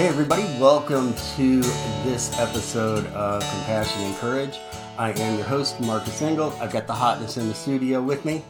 [0.00, 4.58] Hey, everybody, welcome to this episode of Compassion and Courage.
[4.96, 6.54] I am your host, Marcus Engel.
[6.58, 8.42] I've got the hotness in the studio with me.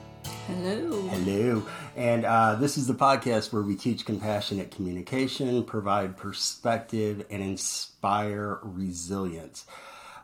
[0.46, 1.02] Hello.
[1.08, 1.66] Hello.
[1.96, 8.60] And uh, this is the podcast where we teach compassionate communication, provide perspective, and inspire
[8.62, 9.66] resilience.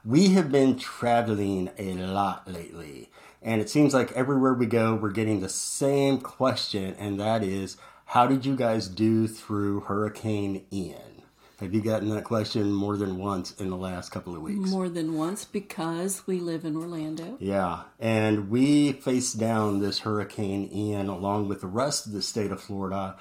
[0.05, 3.11] We have been traveling a lot lately,
[3.43, 7.79] and it seems like everywhere we go, we're getting the same question, and that is
[8.11, 11.16] how did you guys do through Hurricane Ian?
[11.61, 14.69] Have you gotten that question more than once in the last couple of weeks?
[14.69, 17.39] More than once because we live in Orlando.
[17.41, 22.51] Yeah, and we faced down this Hurricane Ian along with the rest of the state
[22.51, 23.17] of Florida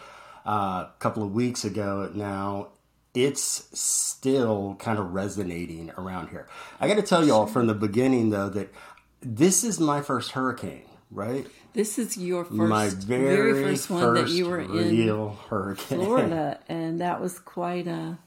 [0.46, 2.70] uh, a couple of weeks ago now.
[3.14, 6.50] It's still kind of resonating around here.
[6.82, 8.74] I got to tell y'all from the beginning, though, that
[9.22, 11.48] this is my first hurricane, right?
[11.72, 15.50] This is your first, my very, very first one that you were in real in
[15.50, 16.00] hurricane.
[16.00, 18.18] Florida, and that was quite a.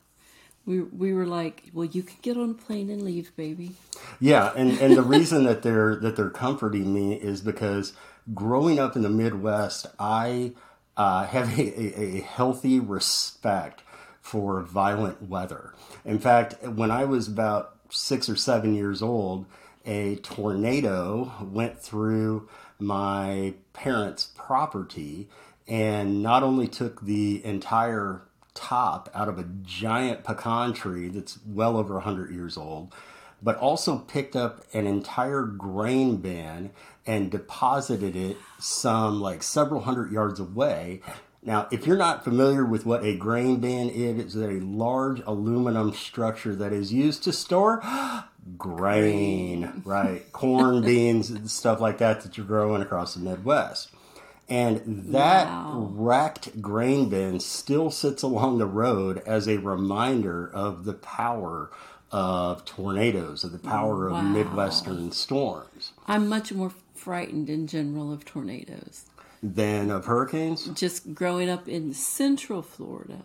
[0.69, 3.73] We we were like, well, you can get on a plane and leave, baby.
[4.21, 7.95] Yeah, and, and the reason that they're that they're comforting me is because
[8.35, 10.53] growing up in the Midwest, I
[10.95, 13.83] uh, have a, a, a healthy respect
[14.21, 15.73] for violent weather.
[16.05, 19.47] In fact, when I was about six or seven years old,
[19.87, 22.47] a tornado went through
[22.79, 25.31] my parents' property
[25.67, 28.28] and not only took the entire
[28.59, 32.93] top out of a giant pecan tree that's well over 100 years old,
[33.41, 36.71] but also picked up an entire grain bin
[37.07, 41.01] and deposited it some like several hundred yards away.
[41.41, 45.93] Now, if you're not familiar with what a grain bin is, it's a large aluminum
[45.93, 47.81] structure that is used to store
[48.59, 50.31] grain, right?
[50.33, 53.91] Corn, beans, and stuff like that that you're growing across the Midwest.
[54.49, 54.81] And
[55.13, 55.91] that Wow.
[55.93, 61.71] wrecked grain bin still sits along the road as a reminder of the power
[62.11, 64.19] of tornadoes, of the power Wow.
[64.21, 69.05] of Midwestern storms I'm much more frightened in general of tornadoes.
[69.43, 70.65] than of hurricanes.
[70.75, 73.19] Just growing up in Central Florida,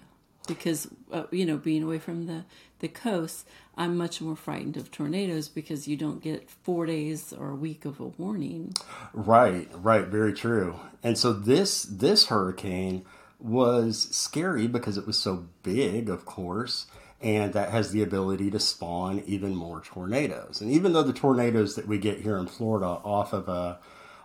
[0.47, 2.45] because uh, you know, being away from the
[2.79, 7.51] the coast, I'm much more frightened of tornadoes because you don't get four days or
[7.51, 8.73] a week of a warning.
[9.13, 10.79] Right, right, very true.
[11.01, 13.05] And so this this hurricane
[13.39, 16.87] was scary because it was so big, of course,
[17.21, 20.61] and that has the ability to spawn even more tornadoes.
[20.61, 23.79] And even though the tornadoes that we get here in Florida off of a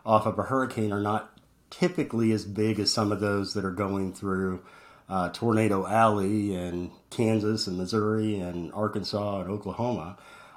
[0.05, 1.39] off of a hurricane are not
[1.71, 4.63] typically as big as some of those that are going through
[5.09, 10.17] uh, Tornado Alley in Kansas and Missouri and Arkansas and Oklahoma,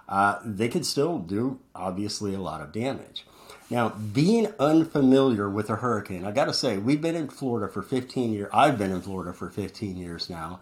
[0.10, 3.26] uh, they could still do obviously a lot of damage.
[3.70, 7.82] Now, being unfamiliar with a hurricane, I got to say, we've been in Florida for
[7.82, 8.50] 15 years.
[8.54, 10.60] I've been in Florida for 15 years now.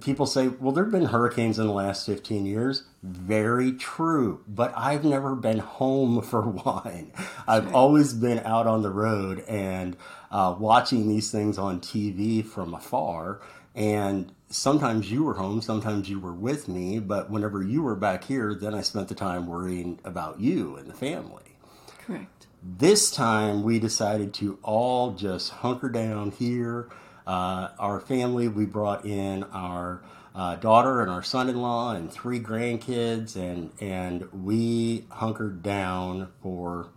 [0.00, 2.84] People say, well, there have been hurricanes in the last 15 years.
[3.02, 4.42] Very true.
[4.48, 7.12] But I've never been home for one.
[7.46, 9.96] I've always been out on the road and
[10.30, 13.40] uh, watching these things on TV from afar.
[13.74, 16.98] And sometimes you were home, sometimes you were with me.
[16.98, 20.88] But whenever you were back here, then I spent the time worrying about you and
[20.90, 21.56] the family.
[21.98, 22.46] Correct.
[22.62, 26.88] This time we decided to all just hunker down here.
[27.26, 30.02] Uh, our family, we brought in our
[30.34, 36.88] uh, daughter and our son-in-law and three grandkids, and and we hunkered down for.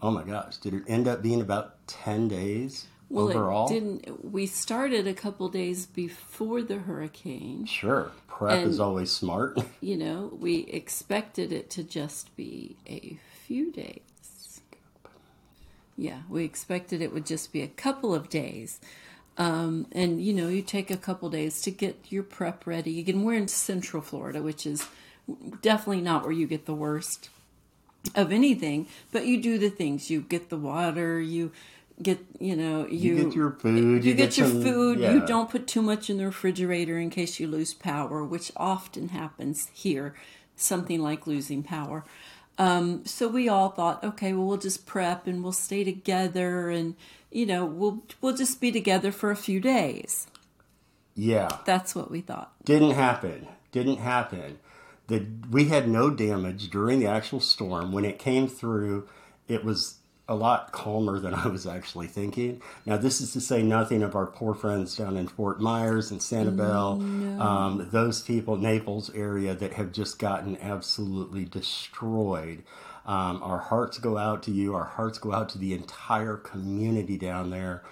[0.00, 0.56] Oh my gosh!
[0.56, 3.68] Did it end up being about ten days Well, overall?
[3.68, 4.24] didn't.
[4.32, 7.66] We started a couple days before the hurricane.
[7.66, 9.58] Sure, prep is always smart.
[9.80, 14.60] You know, we expected it to just be a few days.
[15.96, 18.80] Yeah, we expected it would just be a couple of days.
[19.38, 22.98] Um, and, you know, you take a couple days to get your prep ready.
[23.00, 24.86] Again, we're in Central Florida, which is
[25.62, 27.30] definitely not where you get the worst
[28.14, 30.10] of anything, but you do the things.
[30.10, 31.50] You get the water, you
[32.02, 34.04] get, you know, you, You get your food.
[34.04, 34.98] you, get, your some- food.
[34.98, 35.14] yeah.
[35.14, 39.10] You don't put too much in the refrigerator in case you lose power, which often
[39.10, 40.14] happens here.
[40.56, 42.04] Something like losing power.
[42.58, 46.94] Um, so we all thought, okay, well, we'll just prep and we'll stay together, and
[47.32, 50.26] you know, we'll we'll just be together for a few days.
[51.14, 51.48] Yeah.
[51.64, 52.52] That's what we thought.
[52.64, 53.48] Didn't happen.
[53.70, 54.58] Didn't happen.
[55.08, 57.92] The, we had no damage during the actual storm.
[57.92, 59.08] When it came through,
[59.48, 59.96] it was
[60.28, 62.62] a lot calmer than I was actually thinking.
[62.86, 66.20] Now, this is to say nothing of our poor friends down in Fort Myers and
[66.20, 72.62] Sanibel, um, those people, Naples area, that have just gotten absolutely destroyed.
[73.04, 74.74] Um, our hearts go out to you.
[74.74, 77.82] Our hearts go out to the entire community down there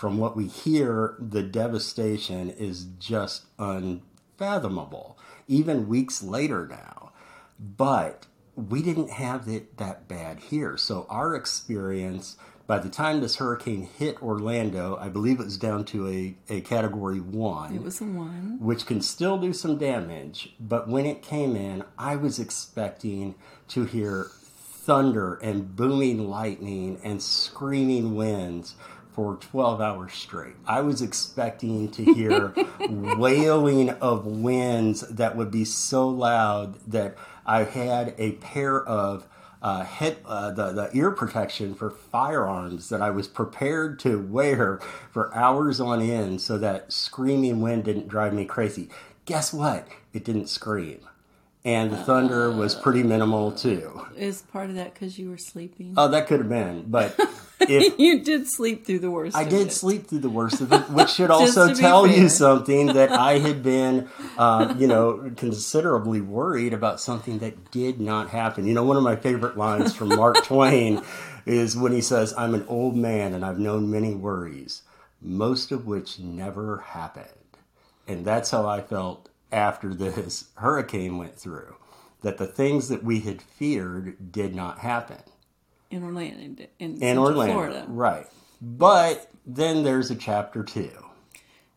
[0.00, 7.12] from what we hear, the devastation is just unfathomable, even weeks later now.
[7.58, 8.24] But
[8.56, 10.78] we didn't have it that bad here.
[10.78, 15.84] So our experience by the time this hurricane hit Orlando, I believe it was down
[15.86, 17.74] to a, a category one.
[17.74, 18.56] It was a one.
[18.58, 20.54] Which can still do some damage.
[20.58, 23.34] But when it came in, I was expecting
[23.68, 24.30] to hear
[24.90, 28.74] thunder and booming lightning and screaming winds
[29.12, 30.56] for 12 hours straight.
[30.66, 32.52] I was expecting to hear
[32.90, 37.14] wailing of winds that would be so loud that
[37.46, 39.28] I had a pair of
[39.62, 39.86] uh,
[40.24, 44.80] uh, the the ear protection for firearms that I was prepared to wear
[45.12, 48.88] for hours on end, so that screaming wind didn't drive me crazy.
[49.24, 49.86] Guess what?
[50.12, 51.06] It didn't scream,
[51.64, 54.06] and the thunder was pretty minimal too.
[54.16, 55.94] Is part of that because you were sleeping?
[55.96, 57.18] Oh, that could have been, but
[57.60, 59.36] if you did sleep through the worst.
[59.36, 59.72] I did it.
[59.72, 63.62] sleep through the worst of it, which should also tell you something that I had
[63.62, 64.08] been,
[64.38, 68.66] uh, you know, considerably worried about something that did not happen.
[68.66, 71.02] You know, one of my favorite lines from Mark Twain
[71.46, 74.82] is when he says, I'm an old man and I've known many worries,
[75.20, 77.26] most of which never happened.
[78.06, 81.76] And that's how I felt after this hurricane went through,
[82.22, 85.22] that the things that we had feared did not happen
[85.90, 87.52] in Orlando, in, in Orlando.
[87.52, 87.84] Florida.
[87.88, 88.26] Right.
[88.60, 90.90] But then there's a chapter two.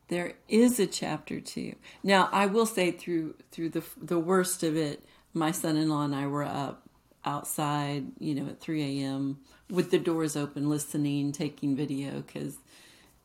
[0.09, 1.75] There is a chapter two.
[2.03, 5.03] Now, I will say through through the the worst of it,
[5.33, 6.83] my son-in-law and I were up
[7.25, 9.39] outside, you know, at 3 a.m.
[9.69, 12.57] with the doors open, listening, taking video because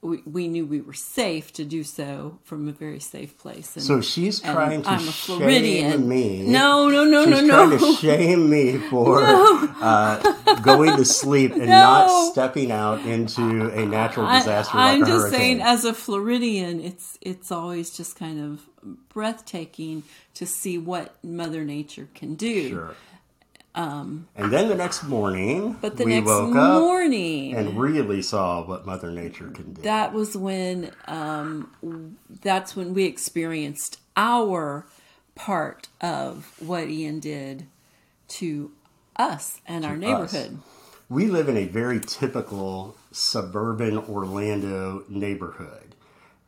[0.00, 3.75] we, we knew we were safe to do so from a very safe place.
[3.75, 6.09] And, So she's trying to I'm a shame Floridian.
[6.09, 6.43] me.
[6.47, 10.21] No, no, no, She's no, trying to shame me for uh,
[10.62, 15.39] going to sleep and not stepping out into a natural disaster I, am just hurricane.
[15.39, 18.69] saying, as a Floridian, it's it's always just kind of
[19.09, 20.05] breathtaking
[20.35, 22.69] to see what Mother Nature can do.
[22.71, 22.94] Sure.
[23.79, 28.23] And then the next morning, Um, But the we next woke up morning, and really
[28.23, 29.83] saw what Mother Nature can do.
[29.83, 34.87] that was when um, that's when we experienced our
[35.37, 37.67] part of what Ian did
[38.29, 38.73] to
[39.17, 40.59] us and our neighborhood.
[41.09, 45.95] we live in a very typical suburban Orlando neighborhood.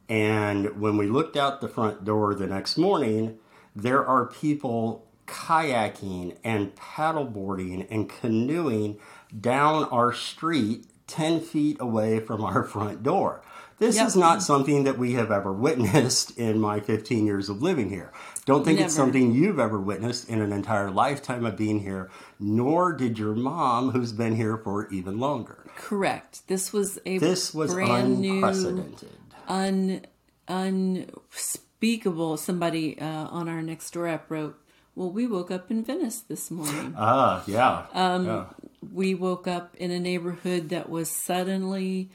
[0.08, 3.38] And when we looked out the front door the next morning,
[3.76, 8.98] there are people kayaking and paddleboarding and canoeing
[9.38, 13.42] down our street 10 feet away from our front door.
[13.78, 14.06] This Yep.
[14.08, 18.12] is not something that we have ever witnessed in my 15 years of living here.
[18.44, 22.92] Don't think it's something you've ever witnessed in an entire lifetime of being here, nor
[22.92, 25.64] did your mom, who's been here for even longer.
[25.76, 26.46] Correct.
[26.46, 29.08] This was a This was brand new unprecedented.
[29.48, 30.02] un
[30.46, 32.36] unspeakable.
[32.36, 34.58] Somebody uh, on our next door app wrote,
[35.00, 36.94] "Well, we woke up in Venice this morning.
[36.94, 37.86] Ah, yeah.
[37.94, 38.44] Um, yeah.
[38.92, 42.10] we woke up in a neighborhood that was suddenly,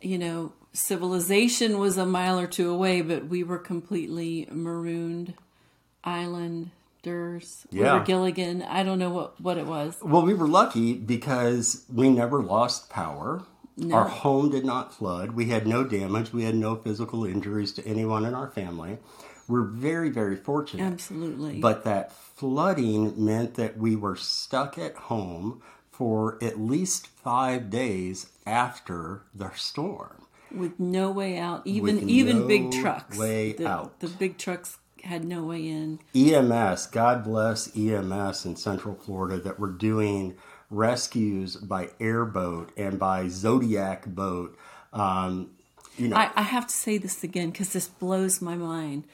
[0.00, 5.34] you know, civilization was a mile or two away, but we were completely marooned,
[6.02, 7.66] islanders.
[7.72, 7.98] We Yeah.
[7.98, 8.62] were Gilligan.
[8.62, 9.98] I don't know what what it was.
[10.02, 13.42] Well, we were lucky because we never lost power.
[13.92, 15.32] Our home did not flood.
[15.32, 16.32] We had no damage.
[16.32, 18.98] We had no physical injuries to anyone in our family.
[19.48, 20.84] We're very, very fortunate.
[20.84, 21.60] Absolutely.
[21.60, 25.60] But that flooding meant that we were stuck at home
[25.92, 30.22] for at least five days after the storm.
[30.50, 31.60] with no way out.
[31.66, 33.18] Even With even no big trucks.
[33.18, 34.00] way the, out.
[34.00, 35.98] The big trucks had no way in.
[36.14, 40.34] EMS, God bless EMS in Central Florida that were doing
[40.70, 44.56] rescues by airboat and by Zodiac boat.
[44.94, 45.50] Um,
[45.98, 49.04] you know, I, I have to say this again because this blows my mind.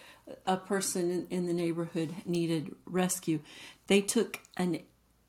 [0.46, 3.40] A person in, the neighborhood needed rescue.
[3.86, 4.80] They took an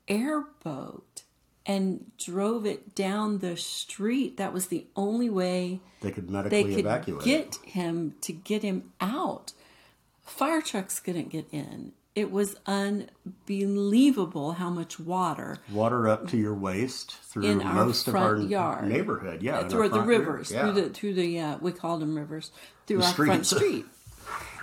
[0.08, 1.22] airboat
[1.64, 4.38] and drove it down the street.
[4.38, 7.22] That was the only way they could they medically could evacuate.
[7.24, 9.52] get him to get him out.
[10.22, 11.92] Fire trucks couldn't get in.
[12.14, 18.36] It was unbelievable how much water Water up to your waist through most of our
[18.36, 19.42] yard neighborhood.
[19.42, 20.62] Yeah, through the rivers, Yeah.
[20.72, 22.50] through the through the uh, we called them rivers
[22.86, 23.86] through The our front street.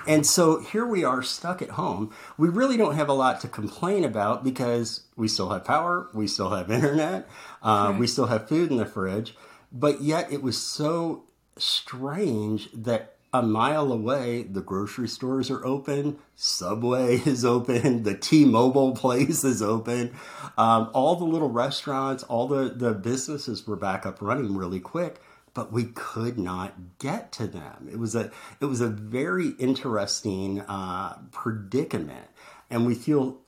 [0.07, 2.13] And so here we are stuck at home.
[2.37, 6.27] We really don't have a lot to complain about because we still have power, we
[6.27, 7.27] still have internet,
[7.63, 9.35] uh, we still have food in the fridge.
[9.71, 11.23] But yet it was so
[11.57, 18.45] strange that a mile away, the grocery stores are open, Subway is open, the T
[18.45, 20.13] Mobile place is open.
[20.57, 25.19] Um, all the little restaurants, all the, the businesses were back up running really quick.
[25.55, 27.89] But we could not get to them.
[27.91, 32.27] It was a it was a very interesting uh, predicament,
[32.69, 33.39] and we feel.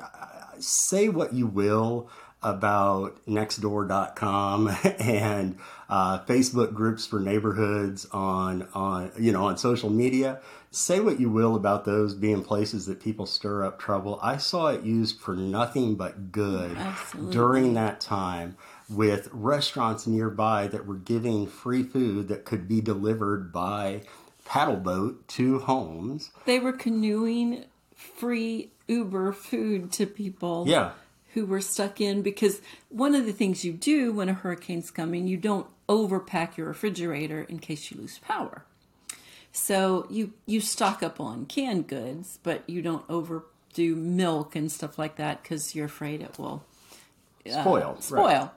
[0.00, 2.10] Uh, say what you will
[2.42, 4.68] about nextdoor.com
[5.00, 10.40] and uh, Facebook groups for neighborhoods on on you know on social media.
[10.70, 14.18] Say what you will about those being places that people stir up trouble.
[14.22, 17.32] I saw it used for nothing but good Absolutely.
[17.32, 18.56] during that time
[18.88, 24.02] with restaurants nearby that were giving free food that could be delivered by
[24.44, 26.30] paddle boat to homes.
[26.46, 27.64] They were canoeing
[27.94, 30.64] free Uber food to people.
[30.66, 30.92] Yeah.
[31.34, 35.28] Who were stuck in because one of the things you do when a hurricane's coming,
[35.28, 38.64] you don't overpack your refrigerator in case you lose power.
[39.52, 44.98] So you you stock up on canned goods, but you don't overdo milk and stuff
[44.98, 46.64] like that because you're afraid it will
[47.52, 47.96] Spoil.
[47.96, 48.52] uh, spoil.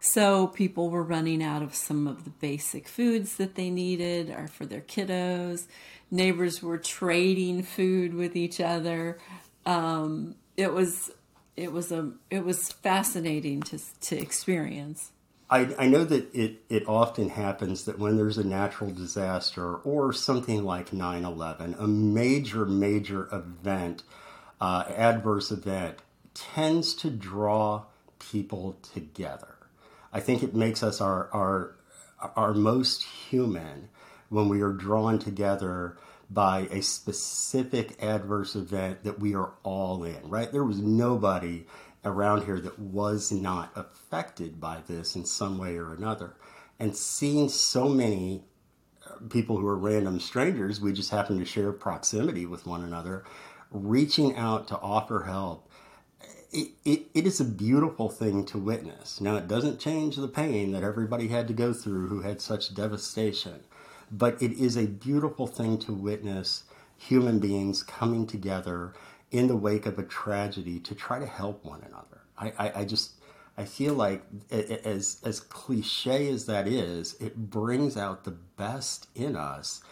[0.00, 4.48] So people were running out of some of the basic foods that they needed or
[4.48, 5.66] for their kiddos.
[6.10, 9.18] Neighbors were trading food with each other.
[9.64, 11.12] Um, it was
[11.56, 15.12] it was a it was fascinating to to experience.
[15.48, 20.14] I, I know that it, it often happens that when there's a natural disaster or
[20.14, 24.02] something like 9 11, a major, major event,
[24.62, 25.98] uh, adverse event,
[26.32, 27.82] tends to draw
[28.30, 29.56] people together.
[30.12, 31.76] I think it makes us our, our,
[32.36, 33.88] our most human
[34.28, 35.96] when we are drawn together
[36.30, 40.50] by a specific adverse event that we are all in, right?
[40.50, 41.66] There was nobody
[42.04, 46.34] around here that was not affected by this in some way or another.
[46.78, 48.42] And seeing so many
[49.06, 53.24] uh, people who are random strangers, we just happen to share proximity with one another,
[53.70, 55.68] reaching out to offer help.
[56.52, 59.20] It, it, it is a beautiful thing to witness.
[59.20, 62.74] Now, it doesn't change the pain that everybody had to go through who had such
[62.74, 63.60] devastation,
[64.10, 66.64] but it is a beautiful thing to witness
[66.96, 68.92] human beings coming together
[69.30, 72.20] in the wake of a tragedy to try to help one another.
[72.38, 73.12] I, I, I just
[73.56, 79.36] I feel like as as cliche as that is, it brings out the best in
[79.36, 79.82] us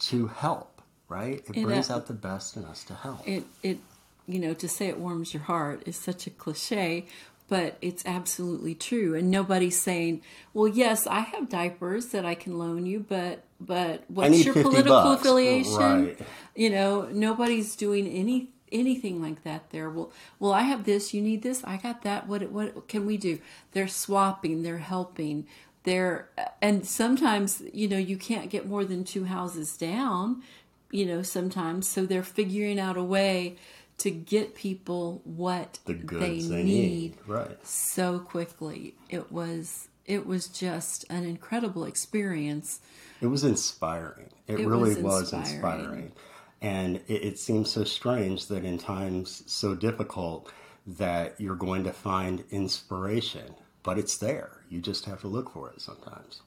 [0.00, 0.82] to help.
[1.08, 1.44] Right?
[1.48, 3.28] It, It, brings uh, out the best in us to help.
[3.28, 3.78] It it
[4.26, 7.06] you know to say it warms your heart is such a cliche,
[7.48, 9.14] but it's absolutely true.
[9.14, 14.04] And nobody's saying, "Well, yes, I have diapers that I can loan you, but but
[14.08, 16.18] what's your political bucks." affiliation?" Right.
[16.54, 19.88] You know, nobody's doing any anything like that there.
[19.88, 22.26] Well, well, I have this, you need this, I got that.
[22.26, 23.38] What what can we do?
[23.72, 25.46] They're swapping, they're helping.
[25.84, 26.28] They're
[26.60, 30.42] and sometimes, you know, you can't get more than two houses down,
[30.90, 33.56] you know, sometimes, so they're figuring out a way
[33.98, 37.14] to get people what the they, they, need need.
[37.26, 37.66] Right.
[37.66, 38.94] so quickly.
[39.08, 42.80] It was it was just an incredible experience.
[43.20, 44.30] It was inspiring.
[44.46, 45.80] It, It really was was inspiring.
[45.80, 46.12] inspiring.
[46.60, 50.50] And it, it seems so strange that in times so difficult
[50.86, 54.60] that you're going to find inspiration, but it's there.
[54.68, 56.42] You just have to look for it sometimes.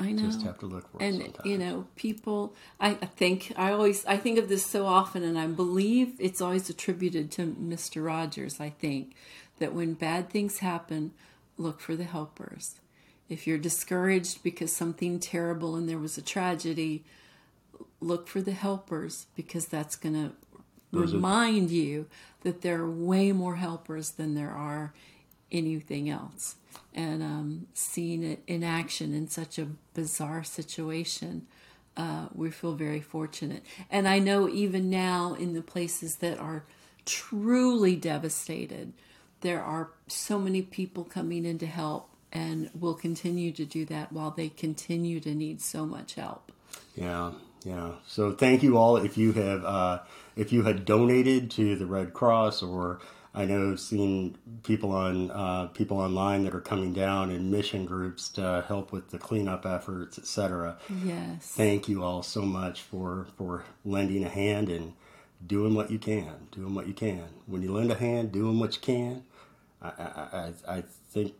[0.00, 0.22] I know.
[0.22, 4.04] Just have to look for it and you know people I, I think i always
[4.06, 8.60] i think of this so often and i believe it's always attributed to mr rogers
[8.60, 9.14] i think
[9.58, 11.12] that when bad things happen
[11.58, 12.76] look for the helpers
[13.28, 17.04] if you're discouraged because something terrible and there was a tragedy
[18.00, 20.32] look for the helpers because that's going to
[20.92, 22.06] remind you
[22.42, 24.92] that there are way more helpers than there are
[25.52, 26.56] anything else.
[26.94, 31.46] And um, seeing it in action in such a bizarre situation,
[31.96, 33.64] uh, we feel very fortunate.
[33.90, 36.64] And I know even now in the places that are
[37.04, 38.92] truly devastated,
[39.40, 44.12] there are so many people coming in to help and will continue to do that
[44.12, 46.52] while they continue to need so much help.
[46.94, 47.32] Yeah,
[47.64, 47.92] yeah.
[48.06, 50.00] So thank you all if you have uh,
[50.36, 53.00] if you had donated to the Red Cross or
[53.32, 58.28] I know seen people on uh, people online that are coming down in mission groups
[58.30, 60.78] to help with the cleanup efforts, etc.
[61.04, 61.46] Yes.
[61.46, 64.94] Thank you all so much for for lending a hand and
[65.46, 67.24] doing what you can, doing what you can.
[67.46, 69.24] When you lend a hand, doing what you can,
[69.80, 69.92] I I,
[70.68, 71.34] I, I think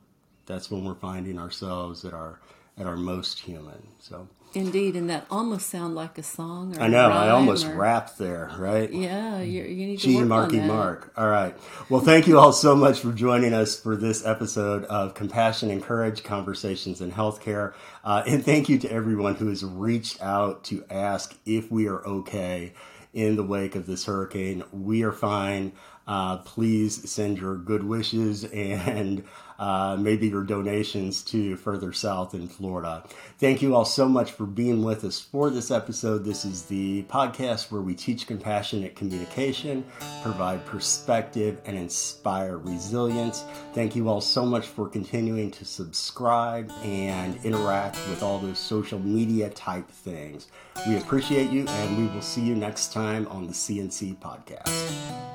[0.47, 2.39] that's when we're finding ourselves at our
[2.79, 3.89] at our most human.
[3.99, 4.29] So.
[4.53, 6.77] Indeed, and that almost sound like a song.
[6.77, 7.11] Or I know.
[7.11, 8.93] I almost or- rapped there, right?
[8.93, 10.75] Yeah, you, you need to G work Marky on that.
[10.75, 11.13] Mark.
[11.17, 11.57] All right.
[11.89, 15.81] Well, thank you all so much for joining us for this episode of Compassion and
[15.83, 17.75] Courage Conversations in Healthcare.
[18.03, 22.05] Uh, and thank you to everyone who has reached out to ask if we are
[22.05, 22.73] okay
[23.13, 24.65] in the wake of this hurricane.
[24.73, 25.73] We are fine.
[26.07, 29.25] Uh, please send your good wishes and
[29.61, 33.05] uh, maybe your donations to further south in Florida.
[33.39, 36.25] Thank you all so much for being with us for this episode.
[36.25, 39.85] This is the podcast where we teach compassionate communication,
[40.23, 43.45] provide perspective, and inspire resilience.
[43.75, 48.99] Thank you all so much for continuing to subscribe and interact with all those social
[48.99, 50.49] media type things.
[50.89, 55.30] We appreciate you, and we will see you next time on the CNC podcast.